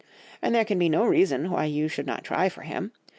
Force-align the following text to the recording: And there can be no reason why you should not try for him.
And 0.41 0.55
there 0.55 0.65
can 0.65 0.79
be 0.79 0.89
no 0.89 1.05
reason 1.05 1.51
why 1.51 1.65
you 1.65 1.87
should 1.87 2.07
not 2.07 2.23
try 2.23 2.49
for 2.49 2.63
him. 2.63 2.91